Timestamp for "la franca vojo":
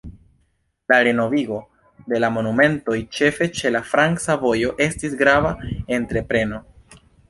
3.77-4.75